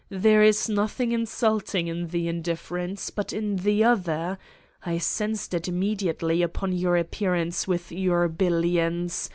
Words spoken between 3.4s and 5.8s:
the other... I sensed it